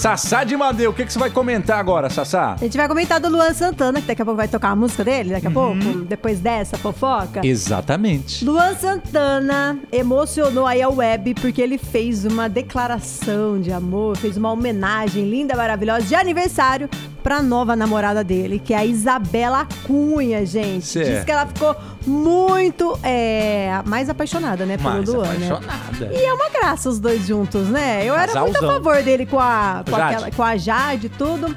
Sassá 0.00 0.44
de 0.44 0.56
Madeu, 0.56 0.92
o 0.92 0.94
que, 0.94 1.04
que 1.04 1.12
você 1.12 1.18
vai 1.18 1.28
comentar 1.28 1.78
agora, 1.78 2.08
Sassá? 2.08 2.54
A 2.54 2.64
gente 2.64 2.74
vai 2.74 2.88
comentar 2.88 3.20
do 3.20 3.28
Luan 3.28 3.52
Santana, 3.52 4.00
que 4.00 4.06
daqui 4.06 4.22
a 4.22 4.24
pouco 4.24 4.38
vai 4.38 4.48
tocar 4.48 4.70
a 4.70 4.76
música 4.76 5.04
dele, 5.04 5.28
daqui 5.28 5.46
a 5.46 5.50
pouco, 5.50 5.76
depois 6.08 6.40
dessa 6.40 6.78
fofoca. 6.78 7.46
Exatamente. 7.46 8.42
Luan 8.42 8.74
Santana 8.76 9.78
emocionou 9.92 10.66
aí 10.66 10.80
a 10.80 10.88
web 10.88 11.34
porque 11.34 11.60
ele 11.60 11.76
fez 11.76 12.24
uma 12.24 12.48
declaração 12.48 13.60
de 13.60 13.70
amor, 13.70 14.16
fez 14.16 14.38
uma 14.38 14.50
homenagem 14.50 15.28
linda, 15.28 15.54
maravilhosa 15.54 16.06
de 16.06 16.14
aniversário 16.14 16.88
pra 17.22 17.42
nova 17.42 17.76
namorada 17.76 18.24
dele, 18.24 18.58
que 18.58 18.72
é 18.72 18.78
a 18.78 18.86
Isabela 18.86 19.66
Cunha, 19.86 20.44
gente. 20.46 20.86
Certo. 20.86 21.10
Diz 21.10 21.24
que 21.24 21.30
ela 21.30 21.46
ficou 21.46 21.76
muito 22.06 22.98
é, 23.02 23.82
mais 23.84 24.08
apaixonada, 24.08 24.64
né, 24.64 24.76
pelo 24.76 24.90
Mais 24.90 25.08
Luan, 25.08 25.26
né? 25.34 25.50
apaixonada. 25.50 26.10
E 26.12 26.24
é 26.24 26.32
uma 26.32 26.48
graça 26.48 26.88
os 26.88 26.98
dois 26.98 27.26
juntos, 27.26 27.68
né? 27.68 28.02
Eu 28.04 28.14
era 28.14 28.32
muito 28.40 28.56
a 28.56 28.60
Casalzão. 28.60 28.82
favor 28.82 29.02
dele 29.02 29.26
com 29.26 29.38
a, 29.38 29.84
com, 29.90 29.96
aquela, 29.96 30.30
com 30.30 30.42
a 30.42 30.56
Jade 30.56 31.06
e 31.06 31.10
tudo. 31.10 31.56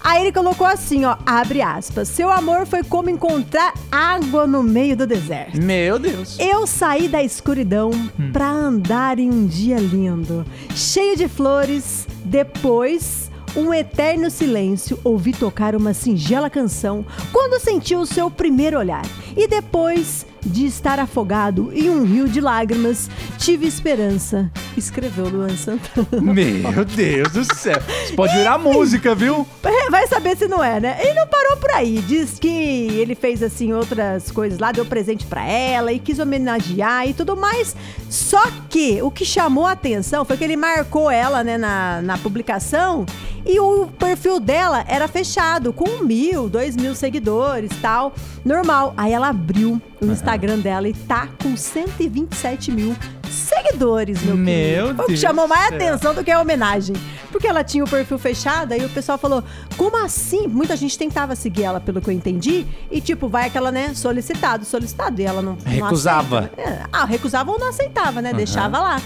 Aí 0.00 0.22
ele 0.22 0.32
colocou 0.32 0.66
assim, 0.66 1.04
ó, 1.04 1.16
abre 1.26 1.60
aspas. 1.60 2.08
Seu 2.08 2.30
amor 2.30 2.66
foi 2.66 2.84
como 2.84 3.10
encontrar 3.10 3.74
água 3.90 4.46
no 4.46 4.62
meio 4.62 4.96
do 4.96 5.06
deserto. 5.06 5.60
Meu 5.60 5.98
Deus. 5.98 6.36
Eu 6.38 6.66
saí 6.66 7.08
da 7.08 7.22
escuridão 7.22 7.90
Hum. 8.18 8.30
pra 8.32 8.48
andar 8.48 9.18
em 9.18 9.28
um 9.28 9.44
dia 9.46 9.76
lindo, 9.78 10.46
cheio 10.74 11.16
de 11.16 11.26
flores. 11.28 12.06
Depois, 12.24 13.28
um 13.56 13.74
eterno 13.74 14.30
silêncio, 14.30 14.98
ouvi 15.02 15.32
tocar 15.32 15.74
uma 15.74 15.92
singela 15.92 16.48
canção 16.48 17.04
quando 17.32 17.60
senti 17.60 17.94
o 17.96 18.06
seu 18.06 18.30
primeiro 18.30 18.78
olhar. 18.78 19.04
E 19.36 19.48
depois 19.48 20.24
de 20.46 20.64
estar 20.66 20.98
afogado 21.00 21.70
em 21.74 21.90
um 21.90 22.04
rio 22.04 22.28
de 22.28 22.40
lágrimas, 22.40 23.10
tive 23.36 23.66
esperança. 23.66 24.50
Escreveu 24.78 25.28
Luan 25.28 25.56
Santana. 25.56 26.08
Meu 26.22 26.84
Deus 26.84 27.32
do 27.32 27.44
céu. 27.54 27.80
Isso 28.04 28.14
pode 28.14 28.34
virar 28.34 28.58
música, 28.58 29.14
viu? 29.14 29.46
Vai 29.90 30.06
saber 30.06 30.36
se 30.36 30.46
não 30.46 30.62
é, 30.62 30.78
né? 30.80 30.98
E 31.02 31.14
não 31.14 31.26
parou 31.26 31.56
por 31.56 31.70
aí. 31.72 32.00
Diz 32.06 32.38
que 32.38 32.48
ele 32.48 33.14
fez, 33.14 33.42
assim, 33.42 33.72
outras 33.72 34.30
coisas 34.30 34.58
lá, 34.58 34.72
deu 34.72 34.84
presente 34.84 35.26
pra 35.26 35.44
ela 35.44 35.92
e 35.92 35.98
quis 35.98 36.18
homenagear 36.18 37.08
e 37.08 37.14
tudo 37.14 37.36
mais. 37.36 37.74
Só 38.08 38.42
que 38.68 39.02
o 39.02 39.10
que 39.10 39.24
chamou 39.24 39.66
a 39.66 39.72
atenção 39.72 40.24
foi 40.24 40.36
que 40.36 40.44
ele 40.44 40.56
marcou 40.56 41.10
ela, 41.10 41.42
né, 41.42 41.58
na, 41.58 42.00
na 42.02 42.18
publicação 42.18 43.04
e 43.48 43.58
o 43.58 43.86
perfil 43.86 44.38
dela 44.38 44.84
era 44.86 45.08
fechado, 45.08 45.72
com 45.72 46.04
mil, 46.04 46.48
dois 46.48 46.76
mil 46.76 46.94
seguidores 46.94 47.70
tal. 47.80 48.12
Normal. 48.44 48.92
Aí 48.96 49.12
ela 49.12 49.28
abriu 49.28 49.80
o 50.00 50.06
Instagram 50.06 50.58
dela 50.58 50.88
e 50.88 50.92
tá 50.92 51.28
com 51.42 51.56
127 51.56 52.70
mil 52.70 52.94
seguidores, 53.68 54.22
meu, 54.22 54.36
Meu 54.36 54.44
querido. 54.86 54.94
Foi 54.96 55.04
o 55.04 55.06
que 55.06 55.12
Deus 55.12 55.20
chamou 55.20 55.48
mais 55.48 55.68
céu. 55.68 55.76
atenção 55.76 56.14
do 56.14 56.24
que 56.24 56.30
a 56.30 56.40
homenagem. 56.40 56.96
Porque 57.30 57.46
ela 57.46 57.62
tinha 57.62 57.84
o 57.84 57.88
perfil 57.88 58.18
fechado, 58.18 58.72
aí 58.72 58.84
o 58.84 58.88
pessoal 58.88 59.18
falou: 59.18 59.42
como 59.76 59.96
assim? 60.04 60.46
Muita 60.46 60.76
gente 60.76 60.96
tentava 60.98 61.36
seguir 61.36 61.64
ela, 61.64 61.80
pelo 61.80 62.00
que 62.00 62.08
eu 62.08 62.14
entendi, 62.14 62.66
e 62.90 63.00
tipo, 63.00 63.28
vai 63.28 63.46
aquela, 63.46 63.70
né, 63.70 63.92
solicitado, 63.94 64.64
solicitado, 64.64 65.20
e 65.20 65.24
ela 65.24 65.42
não. 65.42 65.56
não 65.56 65.72
Recusava. 65.72 66.40
né? 66.42 66.50
É, 66.56 66.82
Ah, 66.92 67.04
recusava 67.04 67.50
ou 67.50 67.58
não 67.58 67.68
aceitava, 67.68 68.22
né? 68.22 68.32
Deixava 68.32 68.78
lá. 68.78 69.00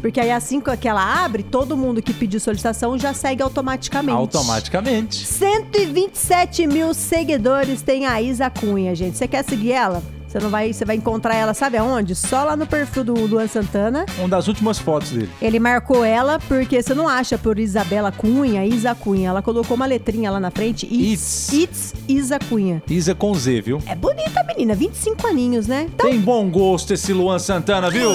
Porque 0.00 0.18
aí 0.18 0.30
assim 0.30 0.62
que 0.80 0.88
ela 0.88 1.24
abre, 1.24 1.42
todo 1.42 1.76
mundo 1.76 2.00
que 2.00 2.14
pediu 2.14 2.40
solicitação 2.40 2.98
já 2.98 3.12
segue 3.12 3.42
automaticamente. 3.42 4.16
Automaticamente. 4.16 5.26
127 5.26 6.66
mil 6.66 6.94
seguidores 6.94 7.82
tem 7.82 8.06
a 8.06 8.20
Isa 8.22 8.48
Cunha, 8.48 8.94
gente. 8.94 9.18
Você 9.18 9.28
quer 9.28 9.44
seguir 9.44 9.72
ela? 9.72 10.02
Você 10.30 10.38
não 10.38 10.48
vai, 10.48 10.72
você 10.72 10.84
vai 10.84 10.94
encontrar 10.94 11.34
ela, 11.34 11.52
sabe 11.52 11.76
aonde? 11.76 12.14
Só 12.14 12.44
lá 12.44 12.54
no 12.56 12.64
perfil 12.64 13.02
do 13.02 13.14
Luan 13.14 13.48
Santana. 13.48 14.06
Uma 14.16 14.28
das 14.28 14.46
últimas 14.46 14.78
fotos 14.78 15.10
dele. 15.10 15.28
Ele 15.42 15.58
marcou 15.58 16.04
ela 16.04 16.38
porque 16.46 16.80
você 16.80 16.94
não 16.94 17.08
acha 17.08 17.36
por 17.36 17.58
Isabela 17.58 18.12
Cunha, 18.12 18.64
Isa 18.64 18.94
Cunha. 18.94 19.30
Ela 19.30 19.42
colocou 19.42 19.74
uma 19.74 19.86
letrinha 19.86 20.30
lá 20.30 20.38
na 20.38 20.52
frente. 20.52 20.86
It's, 20.86 21.52
It's 21.52 21.94
Isa 22.06 22.38
Cunha. 22.38 22.80
Isa 22.88 23.12
com 23.12 23.34
Z, 23.34 23.60
viu? 23.60 23.82
É 23.86 23.96
bonita 23.96 24.38
a 24.40 24.44
menina, 24.44 24.72
25 24.72 25.26
aninhos, 25.26 25.66
né? 25.66 25.88
Então, 25.92 26.08
Tem 26.08 26.20
bom 26.20 26.48
gosto 26.48 26.94
esse 26.94 27.12
Luan 27.12 27.40
Santana, 27.40 27.90
viu? 27.90 28.10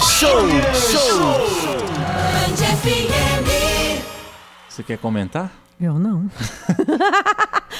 Show, 0.00 0.46
show. 0.72 1.76
Você 4.76 4.82
quer 4.82 4.98
comentar? 4.98 5.50
eu 5.80 5.98
não. 5.98 6.30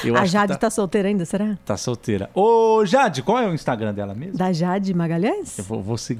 Eu 0.03 0.15
a 0.15 0.25
Jade 0.25 0.53
tá, 0.53 0.57
tá 0.57 0.69
solteira 0.71 1.07
ainda, 1.07 1.25
será? 1.25 1.55
tá 1.63 1.77
solteira. 1.77 2.27
Ô, 2.33 2.83
Jade, 2.85 3.21
qual 3.21 3.37
é 3.39 3.47
o 3.47 3.53
Instagram 3.53 3.93
dela 3.93 4.15
mesmo? 4.15 4.35
Da 4.35 4.51
Jade 4.51 4.95
Magalhães? 4.95 5.59
Eu 5.59 5.63
vou, 5.63 5.81
vou 5.81 5.97
seguir. 5.97 6.15